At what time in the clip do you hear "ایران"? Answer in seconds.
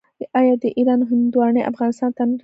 0.77-1.01